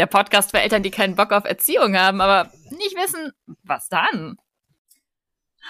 [0.00, 3.32] der Podcast für Eltern, die keinen Bock auf Erziehung haben, aber nicht wissen,
[3.64, 4.38] was dann.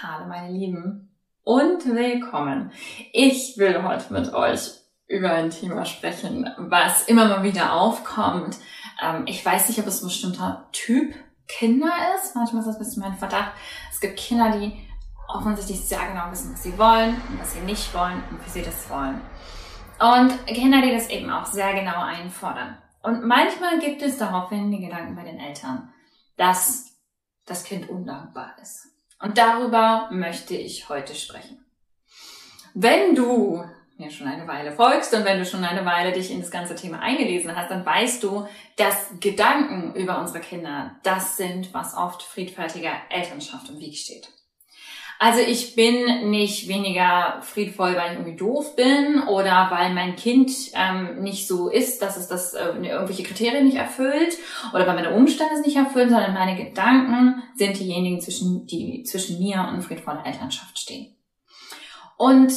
[0.00, 2.70] Hallo meine Lieben und willkommen.
[3.12, 4.70] Ich will heute mit euch
[5.08, 8.56] über ein Thema sprechen, was immer mal wieder aufkommt.
[9.02, 11.12] Ähm, ich weiß nicht, ob es ein bestimmter Typ
[11.48, 12.36] Kinder ist.
[12.36, 13.50] Manchmal ist das ein bisschen mein Verdacht.
[13.90, 14.86] Es gibt Kinder, die
[15.26, 18.62] offensichtlich sehr genau wissen, was sie wollen und was sie nicht wollen und wie sie
[18.62, 19.20] das wollen.
[19.98, 22.78] Und Kinder, die das eben auch sehr genau einfordern.
[23.02, 25.92] Und manchmal gibt es daraufhin die Gedanken bei den Eltern,
[26.36, 26.96] dass
[27.46, 28.86] das Kind undankbar ist.
[29.20, 31.64] Und darüber möchte ich heute sprechen.
[32.74, 33.64] Wenn du
[34.00, 36.74] mir schon eine Weile folgst und wenn du schon eine Weile dich in das ganze
[36.74, 42.22] Thema eingelesen hast, dann weißt du, dass Gedanken über unsere Kinder das sind, was oft
[42.22, 44.30] friedfertiger Elternschaft im Weg steht.
[45.22, 50.50] Also ich bin nicht weniger friedvoll, weil ich irgendwie doof bin oder weil mein Kind
[50.72, 54.38] ähm, nicht so ist, dass es das äh, irgendwelche Kriterien nicht erfüllt
[54.72, 59.38] oder weil meine Umstände es nicht erfüllen, sondern meine Gedanken sind diejenigen, zwischen, die zwischen
[59.38, 61.14] mir und friedvoller Elternschaft stehen.
[62.16, 62.54] Und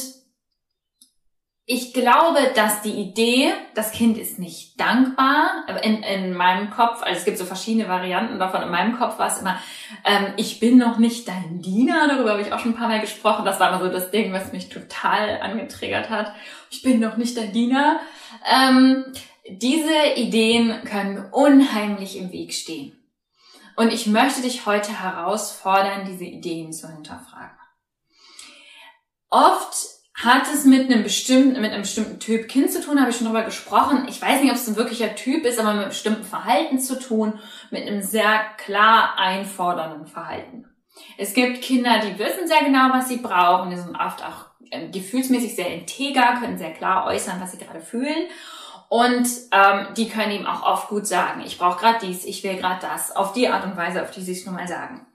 [1.66, 7.18] ich glaube, dass die Idee, das Kind ist nicht dankbar, in, in meinem Kopf, also
[7.18, 9.58] es gibt so verschiedene Varianten davon, in meinem Kopf war es immer,
[10.04, 13.00] ähm, ich bin noch nicht dein Diener, darüber habe ich auch schon ein paar Mal
[13.00, 16.34] gesprochen, das war immer so das Ding, was mich total angetriggert hat.
[16.70, 18.00] Ich bin noch nicht dein Diener.
[18.46, 19.06] Ähm,
[19.48, 22.92] diese Ideen können unheimlich im Weg stehen.
[23.76, 27.56] Und ich möchte dich heute herausfordern, diese Ideen zu hinterfragen.
[29.30, 33.16] Oft hat es mit einem bestimmten, mit einem bestimmten Typ Kind zu tun, habe ich
[33.16, 34.06] schon drüber gesprochen.
[34.08, 36.98] Ich weiß nicht, ob es ein wirklicher Typ ist, aber mit einem bestimmten Verhalten zu
[36.98, 40.66] tun, mit einem sehr klar einfordernden Verhalten.
[41.18, 44.88] Es gibt Kinder, die wissen sehr genau, was sie brauchen, die sind oft auch äh,
[44.88, 48.28] gefühlsmäßig sehr integer, können sehr klar äußern, was sie gerade fühlen.
[48.88, 52.56] Und ähm, die können ihm auch oft gut sagen, ich brauche gerade dies, ich will
[52.56, 55.06] gerade das, auf die Art und Weise, auf die sie es nun mal sagen.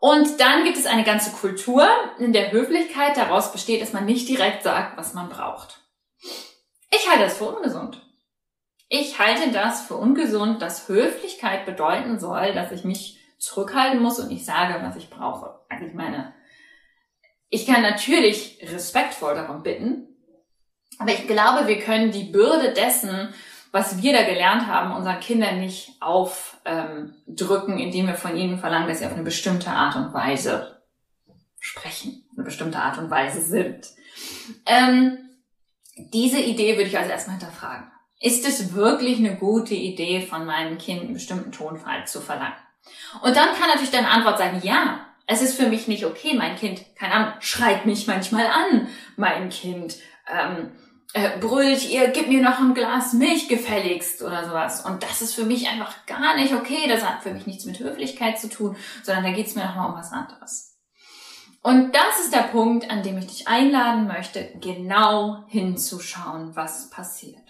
[0.00, 1.86] Und dann gibt es eine ganze Kultur,
[2.18, 5.80] in der Höflichkeit daraus besteht, dass man nicht direkt sagt, was man braucht.
[6.90, 8.00] Ich halte das für ungesund.
[8.88, 14.28] Ich halte das für ungesund, dass Höflichkeit bedeuten soll, dass ich mich zurückhalten muss und
[14.28, 15.60] nicht sage, was ich brauche.
[15.68, 16.34] Also ich meine,
[17.50, 20.08] ich kann natürlich respektvoll darum bitten,
[20.98, 23.32] aber ich glaube, wir können die Bürde dessen,
[23.72, 28.88] was wir da gelernt haben, unseren Kindern nicht aufdrücken, ähm, indem wir von ihnen verlangen,
[28.88, 30.82] dass sie auf eine bestimmte Art und Weise
[31.60, 33.88] sprechen, eine bestimmte Art und Weise sind.
[34.66, 35.18] Ähm,
[35.96, 37.90] diese Idee würde ich also erstmal hinterfragen.
[38.20, 42.56] Ist es wirklich eine gute Idee, von meinem Kind einen bestimmten Tonfall zu verlangen?
[43.22, 46.34] Und dann kann natürlich deine Antwort sein, ja, es ist für mich nicht okay.
[46.34, 48.88] Mein Kind, keine Ahnung, schreit mich manchmal an.
[49.16, 49.96] Mein Kind
[50.26, 50.72] ähm,
[51.14, 54.84] äh, brüllt ihr, gib mir noch ein Glas Milch gefälligst oder sowas.
[54.84, 56.86] Und das ist für mich einfach gar nicht okay.
[56.88, 59.90] Das hat für mich nichts mit Höflichkeit zu tun, sondern da geht es mir nochmal
[59.90, 60.76] um was anderes.
[61.62, 67.42] Und das ist der Punkt, an dem ich dich einladen möchte, genau hinzuschauen, was passiert.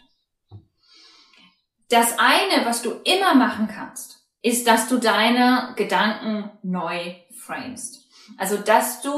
[1.91, 7.98] Das eine, was du immer machen kannst, ist, dass du deine Gedanken neu framest.
[8.37, 9.13] Also, dass du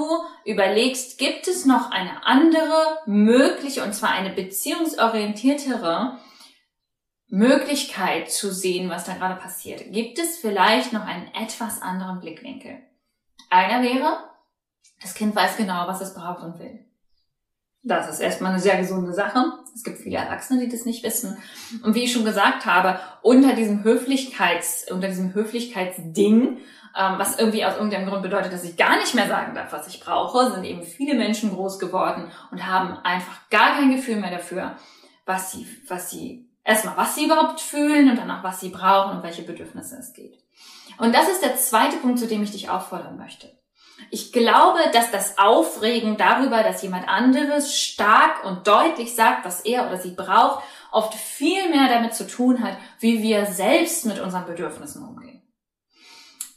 [0.45, 6.19] überlegst, gibt es noch eine andere mögliche, und zwar eine beziehungsorientiertere
[7.29, 9.93] Möglichkeit zu sehen, was da gerade passiert?
[9.93, 12.79] Gibt es vielleicht noch einen etwas anderen Blickwinkel?
[13.51, 14.31] Einer wäre,
[15.01, 16.90] das Kind weiß genau, was es braucht und will.
[17.83, 19.43] Das ist erstmal eine sehr gesunde Sache.
[19.75, 21.39] Es gibt viele Erwachsene, die das nicht wissen.
[21.83, 26.59] Und wie ich schon gesagt habe, unter diesem Höflichkeits, unter diesem Höflichkeitsding,
[26.97, 29.87] ähm, was irgendwie aus irgendeinem Grund bedeutet, dass ich gar nicht mehr sagen darf, was
[29.87, 34.31] ich brauche, sind eben viele Menschen groß geworden und haben einfach gar kein Gefühl mehr
[34.31, 34.77] dafür,
[35.25, 39.17] was sie, was sie, erstmal was sie überhaupt fühlen und dann auch was sie brauchen
[39.17, 40.37] und welche Bedürfnisse es geht.
[40.99, 43.60] Und das ist der zweite Punkt, zu dem ich dich auffordern möchte.
[44.11, 49.87] Ich glaube, dass das Aufregen darüber, dass jemand anderes stark und deutlich sagt, was er
[49.87, 54.47] oder sie braucht, oft viel mehr damit zu tun hat, wie wir selbst mit unseren
[54.47, 55.43] Bedürfnissen umgehen.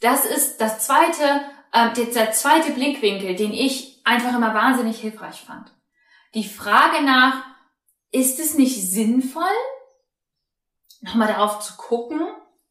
[0.00, 1.42] Das ist das zweite,
[1.72, 5.72] äh, der zweite Blickwinkel, den ich einfach immer wahnsinnig hilfreich fand.
[6.34, 7.44] Die Frage nach,
[8.10, 9.42] ist es nicht sinnvoll,
[11.00, 12.20] nochmal darauf zu gucken,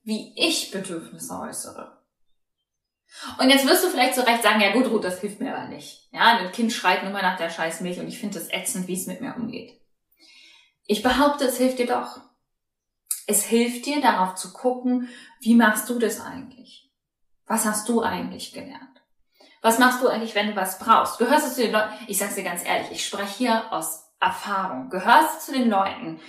[0.03, 2.02] wie ich Bedürfnisse äußere?
[3.37, 5.67] Und jetzt wirst du vielleicht zu Recht sagen, ja gut, Ruth, das hilft mir aber
[5.67, 6.07] nicht.
[6.11, 8.87] Ja, ein Kind schreit nur mal nach der scheiß Milch und ich finde es ätzend,
[8.87, 9.79] wie es mit mir umgeht.
[10.85, 12.19] Ich behaupte, es hilft dir doch.
[13.25, 16.91] Es hilft dir, darauf zu gucken, wie machst du das eigentlich?
[17.45, 19.01] Was hast du eigentlich gelernt?
[19.61, 21.19] Was machst du eigentlich, wenn du was brauchst?
[21.19, 24.89] Gehörst du zu den Leuten, ich sag's dir ganz ehrlich, ich spreche hier aus Erfahrung.
[24.89, 26.19] Gehörst du zu den Leuten,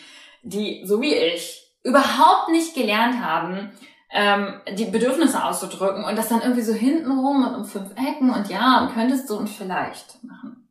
[0.42, 3.72] die, so wie ich, überhaupt nicht gelernt haben,
[4.14, 8.48] ähm, die Bedürfnisse auszudrücken und das dann irgendwie so hintenrum und um fünf Ecken und
[8.48, 10.68] ja, und könntest du und vielleicht machen.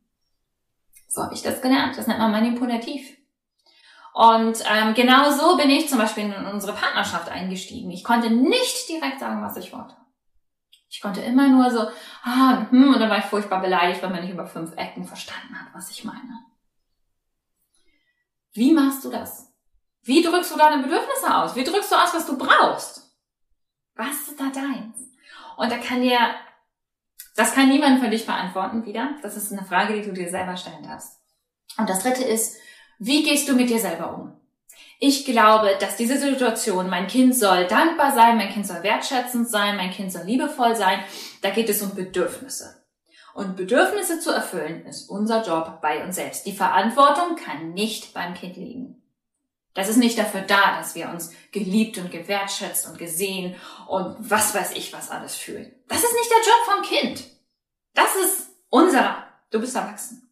[1.08, 1.96] So habe ich das gelernt.
[1.96, 3.16] Das nennt man manipulativ.
[4.14, 7.90] Und ähm, genau so bin ich zum Beispiel in unsere Partnerschaft eingestiegen.
[7.90, 9.94] Ich konnte nicht direkt sagen, was ich wollte.
[10.88, 11.86] Ich konnte immer nur so,
[12.22, 15.60] ah, hm, und dann war ich furchtbar beleidigt, weil man nicht über fünf Ecken verstanden
[15.60, 16.44] hat, was ich meine.
[18.52, 19.52] Wie machst du das?
[20.02, 21.56] Wie drückst du deine Bedürfnisse aus?
[21.56, 23.03] Wie drückst du aus, was du brauchst?
[23.96, 25.10] Was ist da deins?
[25.56, 26.18] Und da kann dir,
[27.36, 29.16] das kann niemand für dich beantworten wieder.
[29.22, 31.20] Das ist eine Frage, die du dir selber stellen darfst.
[31.78, 32.56] Und das dritte ist,
[32.98, 34.32] wie gehst du mit dir selber um?
[35.00, 39.76] Ich glaube, dass diese Situation, mein Kind soll dankbar sein, mein Kind soll wertschätzend sein,
[39.76, 41.00] mein Kind soll liebevoll sein,
[41.42, 42.84] da geht es um Bedürfnisse.
[43.34, 46.46] Und Bedürfnisse zu erfüllen ist unser Job bei uns selbst.
[46.46, 49.02] Die Verantwortung kann nicht beim Kind liegen.
[49.74, 53.56] Das ist nicht dafür da, dass wir uns geliebt und gewertschätzt und gesehen
[53.88, 55.74] und was weiß ich was alles fühlen.
[55.88, 57.24] Das ist nicht der Job vom Kind.
[57.92, 59.24] Das ist unserer.
[59.50, 60.30] Du bist erwachsen.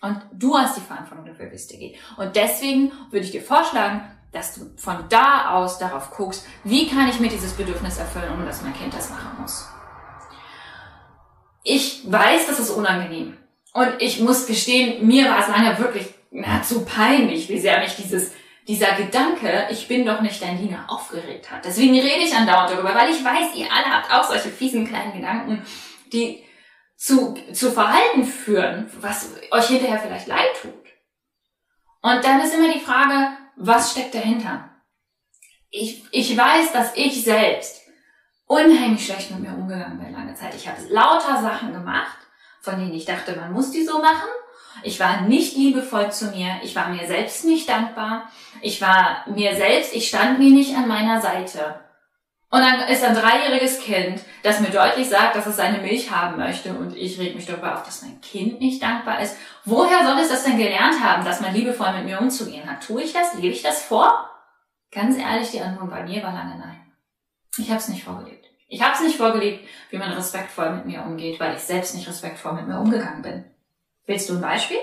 [0.00, 1.96] Und du hast die Verantwortung dafür, wie es dir geht.
[2.16, 7.08] Und deswegen würde ich dir vorschlagen, dass du von da aus darauf guckst, wie kann
[7.08, 9.66] ich mir dieses Bedürfnis erfüllen, ohne dass mein Kind das machen muss.
[11.62, 13.36] Ich weiß, das ist unangenehm.
[13.72, 18.32] Und ich muss gestehen, mir war es lange wirklich nahezu peinlich, wie sehr mich dieses
[18.66, 21.64] dieser Gedanke, ich bin doch nicht dein Diener, aufgeregt hat.
[21.64, 25.12] Deswegen rede ich andauernd darüber, weil ich weiß, ihr alle habt auch solche fiesen kleinen
[25.12, 25.62] Gedanken,
[26.12, 26.42] die
[26.96, 30.72] zu, zu Verhalten führen, was euch hinterher vielleicht leid tut.
[32.00, 34.70] Und dann ist immer die Frage, was steckt dahinter?
[35.70, 37.82] Ich, ich weiß, dass ich selbst
[38.46, 40.54] unheimlich schlecht mit mir umgegangen bin lange Zeit.
[40.54, 42.18] Ich habe lauter Sachen gemacht,
[42.60, 44.28] von denen ich dachte, man muss die so machen.
[44.82, 46.56] Ich war nicht liebevoll zu mir.
[46.62, 48.30] Ich war mir selbst nicht dankbar.
[48.60, 51.80] Ich war mir selbst, ich stand mir nicht an meiner Seite.
[52.50, 56.36] Und dann ist ein dreijähriges Kind, das mir deutlich sagt, dass es seine Milch haben
[56.36, 59.36] möchte und ich reg mich darüber auf, dass mein Kind nicht dankbar ist.
[59.64, 62.86] Woher soll es das denn gelernt haben, dass man liebevoll mit mir umzugehen hat?
[62.86, 63.34] Tue ich das?
[63.34, 64.30] Lebe ich das vor?
[64.92, 66.92] Ganz ehrlich, die Antwort bei mir war lange nein.
[67.58, 68.46] Ich habe es nicht vorgelebt.
[68.68, 72.06] Ich habe es nicht vorgelebt, wie man respektvoll mit mir umgeht, weil ich selbst nicht
[72.08, 73.44] respektvoll mit mir umgegangen bin.
[74.06, 74.78] Willst du ein Beispiel?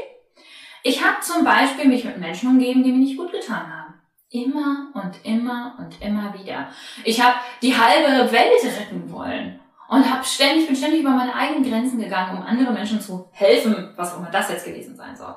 [0.84, 3.94] Ich habe zum Beispiel mich mit Menschen umgeben, die mir nicht gut getan haben.
[4.30, 6.70] Immer und immer und immer wieder.
[7.04, 9.60] Ich habe die halbe Welt retten wollen
[9.90, 13.94] und habe ständig, bin ständig über meine eigenen Grenzen gegangen, um andere Menschen zu helfen,
[13.96, 15.36] was auch immer das jetzt gewesen sein soll.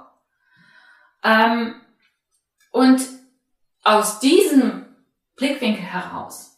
[1.25, 1.75] Ähm,
[2.71, 3.01] und
[3.83, 4.87] aus diesem
[5.37, 6.54] Blickwinkel heraus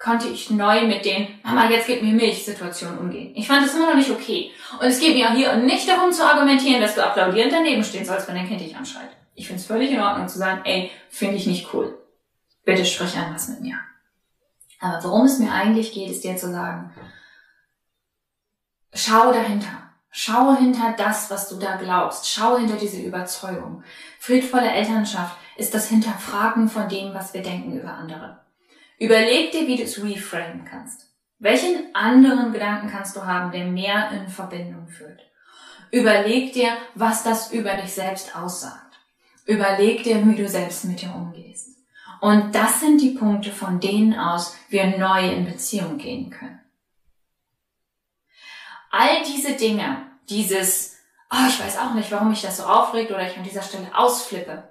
[0.00, 3.32] konnte ich neu mit den Mama, jetzt gib mir Milch Situationen umgehen.
[3.36, 4.50] Ich fand es immer noch nicht okay.
[4.80, 8.26] Und es geht mir hier nicht darum zu argumentieren, dass du applaudierend daneben stehen sollst,
[8.26, 9.10] wenn dein Kind dich anschreit.
[9.34, 11.98] Ich finde es völlig in Ordnung zu sagen, ey, finde ich nicht cool.
[12.64, 13.78] Bitte sprich anders mit mir.
[14.80, 16.94] Aber worum es mir eigentlich geht, ist dir zu sagen,
[18.94, 19.90] schau dahinter.
[20.10, 22.28] Schau hinter das, was du da glaubst.
[22.28, 23.84] Schau hinter diese Überzeugung.
[24.18, 28.40] Friedvolle Elternschaft ist das Hinterfragen von dem, was wir denken über andere
[29.00, 31.06] Überleg dir, wie du es reframen kannst.
[31.38, 35.22] Welchen anderen Gedanken kannst du haben, der mehr in Verbindung führt?
[35.90, 38.98] Überleg dir, was das über dich selbst aussagt.
[39.46, 41.78] Überleg dir, wie du selbst mit dir umgehst.
[42.20, 46.60] Und das sind die Punkte, von denen aus wir neu in Beziehung gehen können.
[48.90, 50.98] All diese Dinge, dieses,
[51.30, 53.96] oh, ich weiß auch nicht, warum mich das so aufregt oder ich an dieser Stelle
[53.96, 54.68] ausflippe,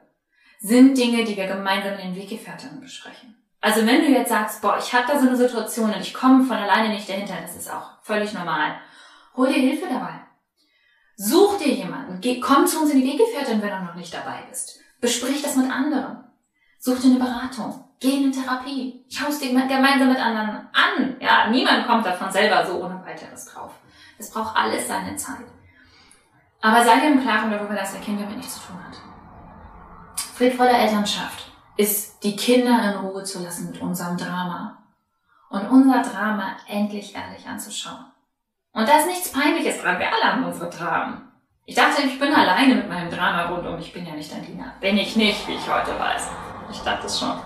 [0.60, 3.39] sind Dinge, die wir gemeinsam in den Weggefährtinnen besprechen.
[3.62, 6.44] Also wenn du jetzt sagst, boah, ich habe da so eine Situation und ich komme
[6.44, 8.76] von alleine nicht dahinter, das ist auch völlig normal.
[9.36, 10.22] Hol dir Hilfe dabei.
[11.18, 12.22] Such dir jemanden.
[12.22, 14.80] Geh, komm zu uns in die Weggefährtin, wenn du noch nicht dabei bist.
[15.02, 16.24] Besprich das mit anderen.
[16.80, 17.84] Such dir eine Beratung.
[18.00, 19.06] Geh in eine Therapie.
[19.10, 21.18] Schau es dir gemeinsam mit anderen an.
[21.20, 23.74] Ja, niemand kommt davon selber so ohne weiteres drauf.
[24.18, 25.46] Es braucht alles seine Zeit.
[26.62, 28.98] Aber sei dir im Klaren darüber, dass der Kind damit nichts zu tun hat.
[30.36, 31.49] Friedvolle Elternschaft
[31.80, 34.84] ist, die Kinder in Ruhe zu lassen mit unserem Drama.
[35.50, 38.06] Und unser Drama endlich ehrlich anzuschauen.
[38.74, 39.98] Und da ist nichts Peinliches dran.
[39.98, 41.32] Wir alle haben unsere Dramen.
[41.66, 43.80] Ich dachte, ich bin alleine mit meinem Drama rundum.
[43.80, 44.74] Ich bin ja nicht Dina.
[44.82, 46.28] Bin ich nicht, wie ich heute weiß.
[46.70, 47.40] Ich dachte es schon.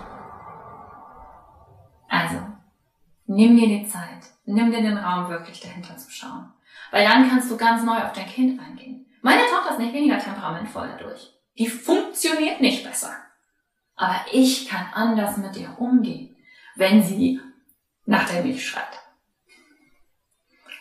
[2.08, 2.40] Also,
[3.26, 4.24] nimm dir die Zeit.
[4.46, 6.52] Nimm dir den Raum, wirklich dahinter zu schauen.
[6.90, 9.06] Weil dann kannst du ganz neu auf dein Kind eingehen.
[9.22, 11.32] Meine Tochter ist nicht weniger temperamentvoll dadurch.
[11.56, 13.14] Die funktioniert nicht besser.
[13.96, 16.36] Aber ich kann anders mit ihr umgehen,
[16.76, 17.40] wenn sie
[18.06, 19.00] nach der Milch schreit.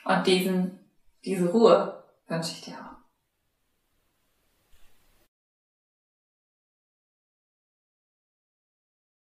[0.03, 0.79] Und diesen,
[1.24, 2.92] diese Ruhe wünsche ich dir auch.